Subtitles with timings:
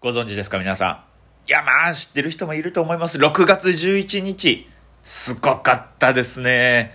[0.00, 1.04] ご存知ですか皆さ
[1.46, 1.48] ん？
[1.48, 3.18] いや、まあ、知ってる人もいると思います。
[3.18, 4.66] 6月11日。
[5.02, 6.92] すごかったですね。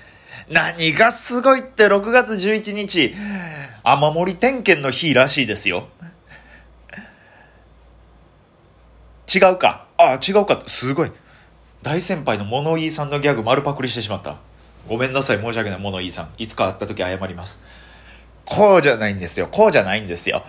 [0.49, 3.13] 何がすごいって6月11日、
[3.83, 5.87] 雨漏り点検の日らしいですよ。
[9.33, 9.85] 違うか？
[9.97, 10.63] あ、違うか。
[10.65, 11.11] すごい。
[11.83, 14.37] 大先輩の物言いさんのギャグ丸パクリしてしまった。
[14.87, 15.37] ごめんなさい。
[15.37, 15.79] 申し訳ない。
[15.79, 16.29] 物言いさん。
[16.39, 17.61] いつか会った時謝ります。
[18.45, 19.47] こうじゃないんですよ。
[19.47, 20.43] こうじゃないんですよ。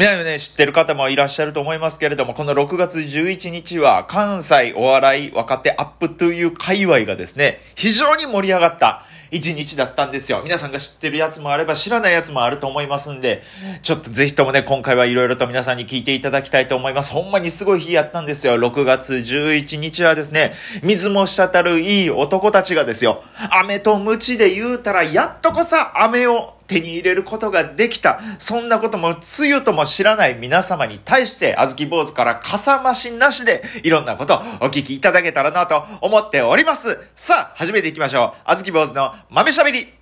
[0.00, 10.40] 皆さんね、知ってる方もいらっしゃると思いますけれども、この6月11日は関西お笑い若手アップという界隈がですね、非常に盛り上がった一日だったんですよ。
[10.42, 13.42] 皆さんが知ってるやつもあれば知らないやつもあると思いますんで、
[13.82, 17.12] ちょっとぜひともね、今回はいろいろと皆さんに聞いていただきたいと思います。
[17.12, 18.56] ほんまにすごい日やったんですよ。
[18.56, 28.20] 6月11日はですね、水も滴るいい男たちがですよ、飴と鞭で言うたら、やっとこさ飴を手に入れることができた。
[28.38, 36.96] そんなこともつゆとも知らない皆様に対して、あずき坊主からかさ増しなしで、いろんなことをお聞きいただけたらなと思っております。
[37.16, 38.40] さあ、始めていきましょう。
[38.44, 39.92] あずき坊主の豆しゃべり。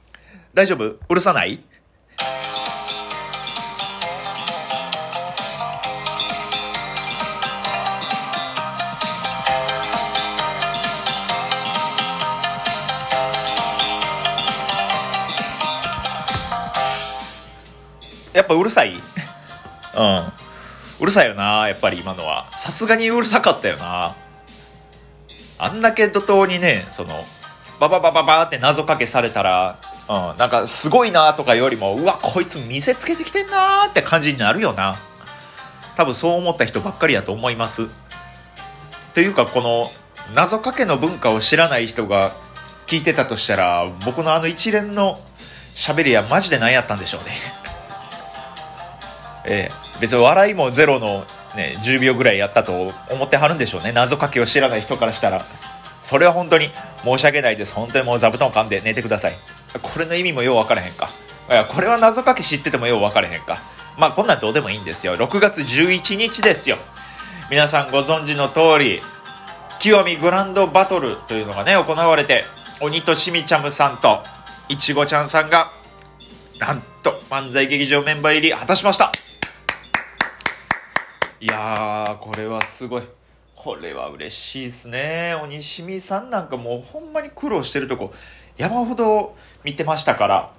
[0.53, 0.99] 大丈夫？
[1.09, 1.65] うるさない？
[18.39, 18.95] やっぱうるさい？
[18.95, 19.01] うん。
[21.01, 22.49] うるさいよな、やっぱり今のは。
[22.57, 24.15] さすがにうるさかったよな。
[25.59, 27.25] あんだけ怒涛にね、その、
[27.81, 34.97] バババババって謎かけされたら、うん、なんかすごいなとかよりも、うわ、こいつ見せつけてきてんなって感じになるよな。
[35.97, 37.89] 多分そう思った人ばっかりやと思います。
[39.15, 39.91] というか、この
[40.33, 42.37] 謎かけの文化を知らない人が
[42.87, 45.19] 聞いてたとしたら、僕のあの一連の
[45.75, 47.37] 喋りはマジで何やったんでしょうね。
[49.49, 51.25] えー、別に笑いもゼロの、
[51.57, 53.93] ね、10秒ぐらいやったと思ってはるんでしょうね。
[53.93, 55.45] 謎かけを知らない人からしたら。
[56.01, 56.71] それは本当に
[57.03, 57.75] 申し訳ないです。
[57.75, 59.37] 本当にもう座布団噛んで寝てください。
[59.83, 61.09] これの意味もよう分からへんか。
[61.51, 63.59] いやこれは謎かけ知っててもよう分からへんか。
[63.97, 65.17] まあこんなんどうでもいいんですよ。
[65.17, 66.77] 6月11日ですよ。
[67.51, 69.01] 皆さんご存知の通り
[69.79, 72.45] 清見グランドバトルというのがね行われて
[72.81, 74.23] 鬼としみちゃむさんと
[74.69, 75.71] いちごちゃんさんが
[76.61, 79.11] なんと漫才劇場メンバー入り果たしました。
[81.41, 83.03] いやー、これはすごい。
[83.55, 85.37] これは嬉しいですね。
[85.41, 88.13] 鬼しみさんなんかもうほんまに苦労してるとこ
[88.57, 90.53] 山ほど見てましたから、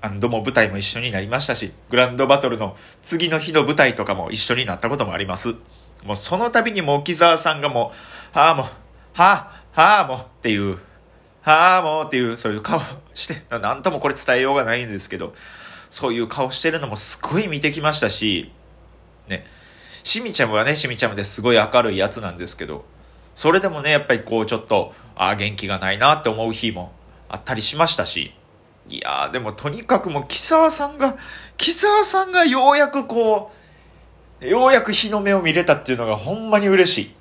[0.00, 5.54] あの、ども舞台も一緒になりましたし、グランドバトルの次の日の舞台とかも一緒になったこともあります。
[6.06, 7.92] もうその度にもう木沢さんがも
[8.34, 8.66] う、はあもう、
[9.12, 10.78] はあ、はあもうっていう、
[11.42, 12.80] はあもうっていう、そういう顔
[13.12, 15.34] して、なんともこれ伝えようがないんですけど、
[15.90, 18.50] そういう顔してるのもすごい見てきましたし、
[19.28, 19.44] ね、
[20.04, 22.84] しみちゃんはね、しみちゃんですごい明るいやつなんですけど、
[23.34, 26.92] それでもね、やっぱりこうちょっと、ああ、元気がないなって思う日も
[27.28, 28.32] あったりしましたし、
[28.88, 31.16] いやー、でもとにかくもう、木沢さんが、
[31.56, 33.52] 木沢さんがようやくこ
[34.42, 37.14] う、ようやく日の目を見れたっていうのがほんまに嬉しい。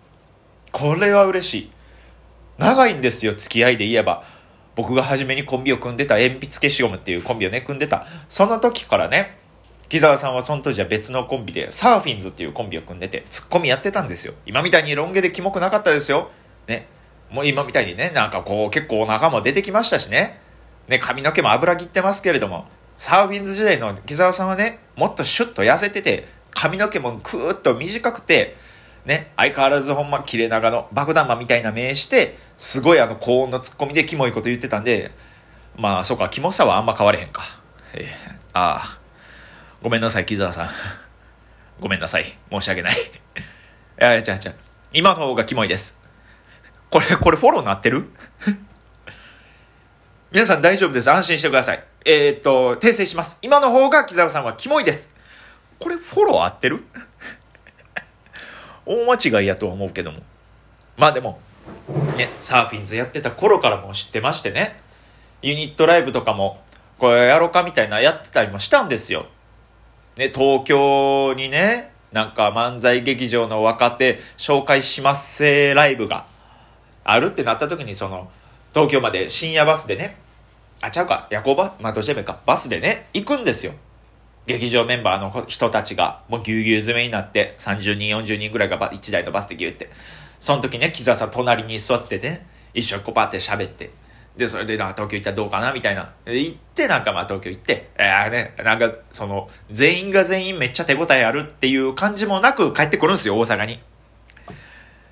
[0.72, 1.72] これは嬉しい。
[2.58, 4.24] 長いんですよ、付き合いで言えば。
[4.76, 8.06] 僕が初めにコンビを組んでた鉛筆消しゴムっていうコンビをね、組んでた。
[8.28, 9.39] その時からね、
[9.90, 14.36] 木澤さんはその当時は別のコンビで、サーフィンズっていうコンビを組んでて、ツッコミやってたんですよ。
[14.46, 16.30] 今みたいにロン毛でキモくなかったですよ。
[16.68, 16.88] ね。
[17.32, 20.40] もう今みたいにね、なんかこう結構お腹も出てきましたしね。
[20.88, 22.68] ね、髪の毛も油切ってますけれども、
[22.98, 28.58] サーフィンズ時代の木澤さんはね、もっとシュッと痩せてて、髪の毛もクーッと短くて、
[29.06, 35.10] ね、相変わらずほんま切れ長の爆弾魔みたいな名して、すごいあの高音のツッコミでキモいこと言ってたんで、
[35.76, 37.42] まあそうか、キモさはあんま変われへんか。
[37.96, 38.06] えー、
[38.54, 38.99] ああ。
[39.82, 40.70] ごめんなさい、木澤さん。
[41.80, 42.26] ごめんなさい。
[42.52, 42.94] 申し訳ない。
[43.00, 43.00] い
[43.98, 44.54] や、じゃあ、じゃ、
[44.92, 46.02] 今の方がキモいです。
[46.90, 48.10] これ、これフォローなってる？
[50.32, 51.10] 皆さん大丈夫です。
[51.10, 51.84] 安心してください。
[52.06, 53.40] えー、っと、訂正します。
[53.42, 55.16] 今の方が木澤さんはキモいです。
[55.80, 56.84] これフォロー合ってる？
[58.86, 60.22] 大間違いやとは思うけども。
[60.98, 61.40] まあでも、
[62.18, 64.82] ね、サーフィンズやってた頃からも知ってましてね、
[65.42, 66.62] ユニットライブとかも、
[66.98, 69.28] これやろうかみたいなやってたりもしたんですよ。
[70.20, 76.26] ね、東京にね、なんか漫才劇場の若手紹介しますせライブが
[77.04, 78.30] あるってなった時にその、
[78.74, 80.18] 東京まで深夜バスでね、
[80.82, 83.74] あ、ちゃうか、夜行バス、まあどうしてもいいか、バスでね、行くんですよ。
[84.46, 89.92] 劇場メンバーの人たちがもうぎゅうぎゅう詰めになって30人40人ぐらいが1台のバスでぎゅうって
[90.40, 93.92] その時ね木澤さん隣に座ってね一緒にこうパって喋って
[94.40, 96.14] で、それで、東京行ったらどうかなみたいな。
[96.24, 103.82] で、行って、なんかまあ東京行って、えー、ね、なんか、その、全員が全員めっちゃ手応えあるっていう感じもなく帰ってくるんですよ、大阪に。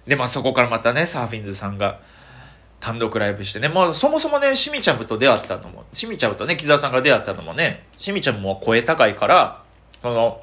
[0.07, 1.99] で、まあそこからまたね、サーフィンズさんが、
[2.79, 9.63] 単独ライブしてね、まあそもそもね、しみちゃむと出会ったのも、しみちゃむとね、木澤さんが出会ったのもね、しみちゃむも声高いから、
[10.01, 10.39] その、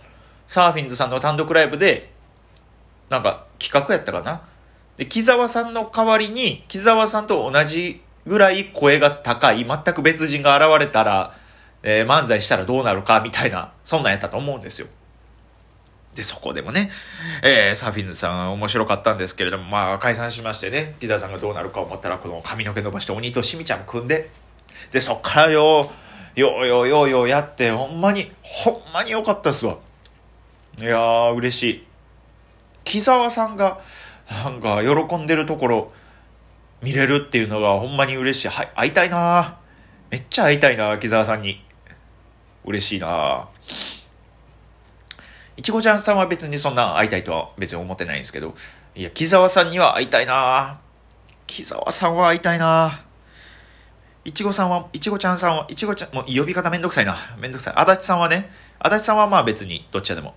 [0.46, 2.12] サーフィンズさんの単独ライブで、
[3.08, 4.42] なんか企画やったかな。
[4.98, 11.34] で、木澤さんの代わりに、木澤さんと同じぐらい声が高い、全く別人が現れたら、
[11.82, 14.88] えー、漫才したらどうなるか、みたいな、そんなんやったと思うんですよ。
[16.14, 16.90] で、そこでもね、
[17.42, 24.30] えー、サーフィンズさん面白かったんですけれども、まあ解散しましてね、木澤さんがどうなるか思ったら、この髪の毛伸ばして鬼としみちゃん組んで、
[24.92, 25.90] で、そっからよ、
[26.36, 29.76] ようようようようやって、ほんまに、ほんまに良かったっすわ。
[30.78, 31.86] いやー、嬉しい。
[32.84, 33.80] 木澤さんが、
[34.44, 35.92] なんか、喜んでるところ、
[36.84, 38.48] 見れるっていうのがほんまに嬉しい。
[38.48, 39.58] はい、会いたいな
[40.10, 41.64] めっちゃ会いたいな木澤さんに。
[42.64, 43.48] 嬉しいな
[45.56, 48.54] いちごちゃんさんは別にそんな会いたいとは別に思ってないんですけど、
[48.96, 50.80] いや、木澤さんには会いたいな
[51.46, 53.04] 木澤さんは会いたいな
[54.24, 57.14] いちごさんは、いちごちゃんさんは、いちごちゃん、もう呼び方めんどくさいな。
[57.38, 57.74] めんどくさい。
[57.76, 60.34] 足立さんはね、足立さんはまあ別にどっちでも、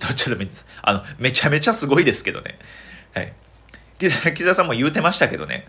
[0.00, 0.66] どっちでもいいんです。
[0.82, 2.58] あの、めちゃめちゃすごいですけどね。
[3.14, 3.32] はい。
[4.34, 5.66] 木澤さんも言うてましたけどね。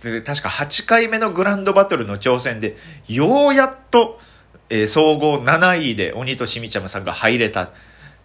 [0.00, 2.76] 確か8回目のグランドバトルの挑戦で、
[3.08, 4.20] ようやっと、
[4.70, 7.70] えー、総合7位で鬼としみちゃむさんが入れた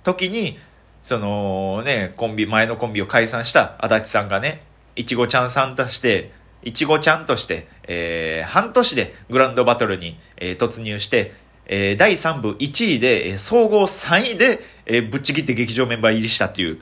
[0.03, 0.59] 時に、
[1.01, 4.61] そのね、コンビ、前のコンビを解散した足立さんがね、
[4.95, 6.31] いちごちゃんさんとして、
[6.63, 11.33] いちごちゃんとして、えー、半年でグランドバトルに、えー、突入して、
[11.65, 16.79] えー、第3部1位で、総合3位で、えー、ぶっちぎって劇場メンバー入りしたっていう、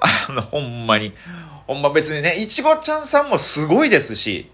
[0.00, 1.12] あの、ほんまに。
[1.66, 4.50] ほんま別にね、いちごちゃんさんもすごいですし、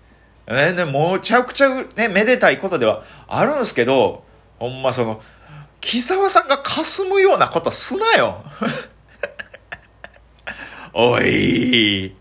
[0.47, 4.25] えね、めちゃくちゃね、めでたいことではあるんですけど、
[4.59, 5.21] ほんまその、
[5.81, 8.45] 木沢さんが霞むようなことすなよ。
[10.95, 12.15] おい。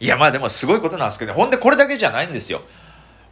[0.00, 1.38] いや、まあでもすごいことなんですけどね。
[1.38, 2.62] ほんでこれだけじゃないんですよ。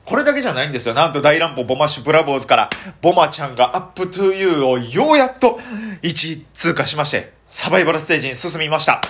[0.08, 0.94] これだけじゃないんですよ。
[0.94, 2.70] なんと大乱歩ボマッシュブラボーズから、
[3.02, 5.58] ボマちゃんがアップトゥーユーをようやっと
[6.00, 9.02] 1位通過しまして、サバイバルステージに進みました。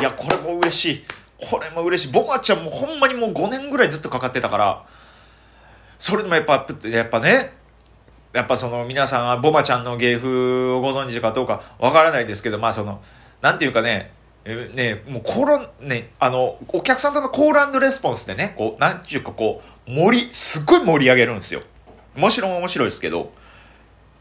[0.00, 1.04] いや、これも嬉しい。
[1.50, 2.12] これも嬉しい。
[2.12, 4.84] ボマちゃんもほんまにもう5年ぐらいずっとかかってたから、
[5.98, 7.52] それでもやっぱ、やっぱね、
[8.32, 13.02] やっぱその皆さんは、ボマちゃんの芸風をご存知かどうかわからないですけど、まあその、
[13.40, 14.12] なんていうかね、
[14.44, 21.62] えね、もうコロね、あの、お客さんとのコールレスポンスでね、こう、なんちゅうかこう、盛り、すごい盛り上げるんですよ。
[22.16, 23.32] もちろん面白いですけど、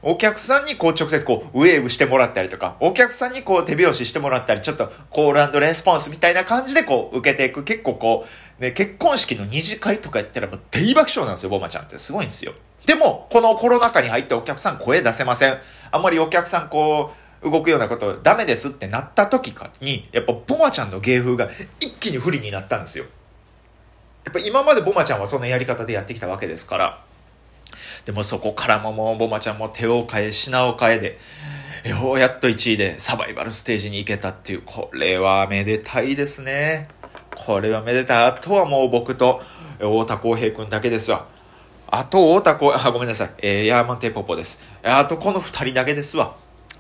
[0.02, 7.64] お客さんにこう直接こうウェーブしてもらったりとか、お客さんにこう手拍子してもらったり、ちょっとコールレスポンスみたいな感じでこう受けていく。
[7.64, 8.26] 結構こ
[8.60, 11.98] う、ね、結婚式の二次会とかやったらもう大爆笑なんですよ、ボマちゃんって。
[11.98, 12.54] すごいんですよ。
[12.86, 15.58] でも、このコロナ禍に入ってお客さん声出せません。
[15.92, 21.50] あんまりお客さんこう、動くようなことダメですってなった時かに、やっぱボマちゃんの芸風が
[21.80, 23.06] 一気に不利になったんですよ。
[24.26, 27.04] やっぱ今までボマちゃんはそのやり方でやってきたわけですから。
[28.06, 31.18] でもそこからももうボマちゃんも手を変え品を変えで、
[31.86, 36.88] ようやっと1位でサバイバルステージに行けたっていう、これはめでたいですね。
[37.36, 38.26] これはめでたい。
[38.26, 39.42] あとはもう僕と
[39.78, 41.28] 太田康平君だけですわ。
[41.88, 43.32] あと、太田康、あ、ごめんなさい。
[43.40, 44.62] えー、ヤーマンテポポです。
[44.84, 46.36] あと、この二人だけですわ。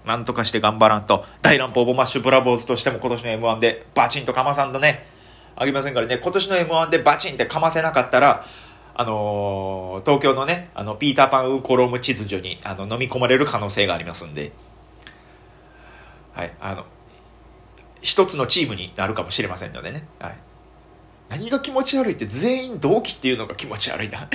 [0.10, 5.06] なんとかして頑張らんと、大乱暴ボマッシュブラボーズとしても今年の M1 でバチンとかまさんとね、
[5.56, 8.44] あげませんからね、今年の M1 でバチンってかませなかったら、
[8.96, 14.52] あのー、東京のね、あの、ピーターパンウコロム秩序に、あの、飲み込まれる可能性がありますんで、
[16.34, 16.86] はい、あの、
[18.02, 20.38] 一つのチームになるかもしれませんのでね、はい。
[21.30, 24.28] 何が気持ち悪いって全員同期っていうのが気持ち悪いな。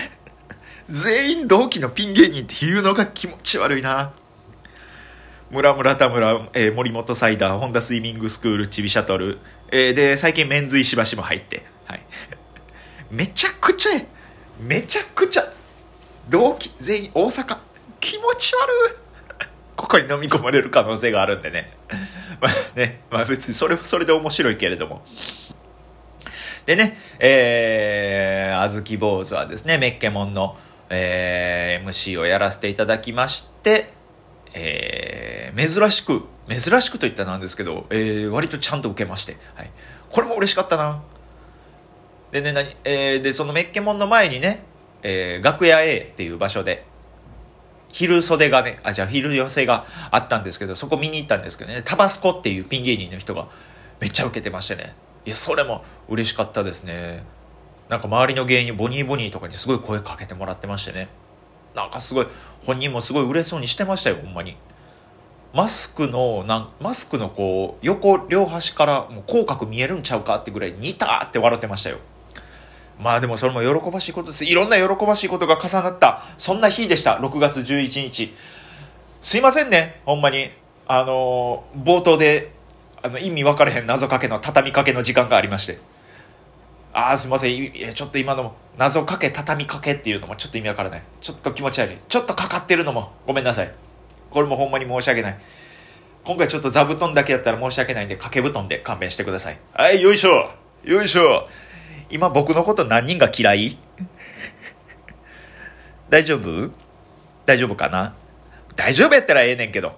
[0.89, 4.13] 全員同期のピン芸人っていうのが気持ち悪いな。
[5.51, 9.39] 村村田村、えー、森本サイダー、ホンダスイミングスクール、チビシャトル、
[9.71, 12.03] えー、で、最近メンズ石橋も入って、はい。
[13.11, 14.07] めちゃくちゃえ、
[14.61, 15.45] めちゃくちゃ、
[16.29, 17.59] 同期、全員大阪、
[18.01, 19.47] 気持ち悪い。
[19.77, 21.73] ここに飲み込まれる可能性があるんでね。
[22.41, 25.05] まあね、まあ別にそれはそれで面白いけれども。
[26.67, 30.57] でね、えー、あずき坊主はですね、メッケモンの、
[30.89, 33.84] えー、MC をやらせていただきまして、
[35.69, 39.71] 珍しく、珍しくといったらなんですけど、えー、割とちゃんと受けまして、はい。
[40.11, 41.03] これも嬉しかったな。
[42.31, 44.63] でね、何、えー、で、そのメッケモンの前にね、
[45.03, 46.87] えー、楽屋 A っていう場所で、
[47.91, 53.49] 昼袖がね、あ、じゃあ昼寄せがあったんですけど、そこ見に行ったんですけどね、タバスコっていうピン芸人の人が
[54.01, 54.95] めっちゃ受けてましてね、
[55.27, 57.25] いやそれも嬉しかったですね
[57.89, 61.09] なんか周りの芸人ボニーボニーとかにすごい声かけてもらってましてね
[61.75, 62.27] なんかすごい
[62.65, 64.57] 本人もすごい嬉しそうにしてましたよほんまに
[65.55, 71.99] マスクのなんマスクのこう横両端からもう口角見えるんちゃうかってぐらい似たって笑ってましたよ。
[73.01, 74.45] まあでもそれも喜ばしいことです。
[74.45, 76.23] いろんな喜ばしいことが重なった。
[76.39, 77.19] そんな日でした。
[77.19, 78.35] 6月11日。
[79.21, 80.01] すいませんね。
[80.05, 80.51] ほんまに。
[80.87, 82.53] あの冒頭で
[83.03, 85.79] あの意味分かれへん謎かけの畳みかけの時間がありまして。
[86.93, 87.73] ああすいません。
[87.95, 91.03] ちょっと今の謎かけ畳みかけっていうのもちょっと意味わからない。
[91.21, 91.99] ちょっと気持ち悪い。
[92.09, 93.73] ちょっとかかってるのもごめんなさい。
[94.35, 95.39] これもほんまに申し訳ない。
[96.25, 99.59] 今回ちょっと座布団だけやったら申し訳ないんで掛け布団で勘弁してください。
[99.73, 100.51] はいよいしょ。
[100.83, 101.49] よいしょ。
[102.11, 103.79] 今僕のこと何人が嫌い？
[106.11, 106.73] 大丈夫？
[107.47, 108.17] 大丈夫かな？
[108.75, 109.97] 大丈夫やったらええねんけど。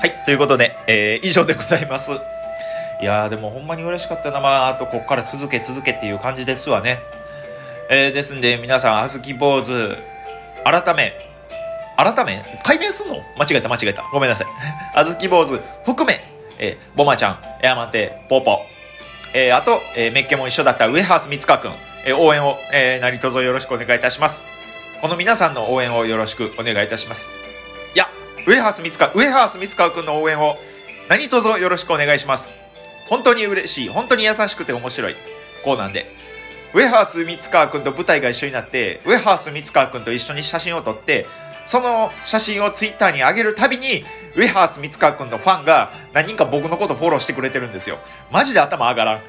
[0.00, 2.12] はいということで、えー、以上でございます。
[3.00, 4.40] いやでもほんまに嬉しかったな。
[4.40, 7.00] まああとこっから続け続けっていう感じですわね。
[7.90, 9.72] えー、ですんで皆さんあずき坊主
[10.64, 11.14] 改め
[11.96, 13.22] 改め解明すんの？
[13.38, 14.04] 間違えた間違えた。
[14.12, 14.46] ごめんなさい。
[14.94, 16.22] あずき坊主含め、
[16.58, 18.60] えー、ボマちゃんエアマテポポ。
[19.34, 21.72] えー、あと、えー、メッケも一緒だったウエハース三塚くん、
[22.04, 24.44] えー、応援を、えー、何卒よろしくお願いいたします。
[25.00, 27.30] この皆さんの応援をよろしくお願いいたします。
[27.94, 28.08] いや
[28.46, 30.58] ウエハース三塚ウエハース三塚くんの応援を
[31.08, 32.50] 何卒よろしくお願いします。
[33.08, 35.16] 本当に嬉しい本当に優しくて面白い
[35.64, 36.27] コーナーで。
[36.74, 41.26] ウェハース三川君と舞台が一緒になってウェハース三川君と一緒に写真を撮って
[41.64, 44.04] その写真をツイッターに上げるたびに
[44.36, 47.98] ウェハース三川君のファンが何人か僕のことフォローしてくれてるんですよ。
[48.30, 49.22] マジで頭上がらん。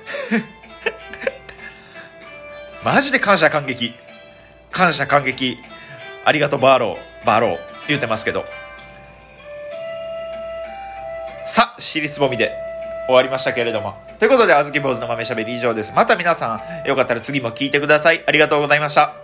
[2.83, 3.93] マジで感謝感激。
[4.71, 5.57] 感謝感激。
[6.23, 7.25] ありがとうバーロー。
[7.25, 7.59] バーロー。
[7.87, 8.45] 言うてますけど。
[11.43, 12.68] さあ尻すぼみで。
[13.09, 13.95] 終わりましたけれども。
[14.19, 15.93] ということであずき坊主の豆しゃべり以上です。
[15.95, 18.23] また皆さんよかったら次も聞いてください。
[18.25, 19.19] ありがとうございました。